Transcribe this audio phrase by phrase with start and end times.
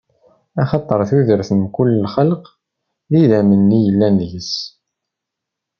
[0.61, 2.45] Axaṭer tudert n mkul lxelq,
[3.11, 4.53] d idammen-nni yellan deg-s.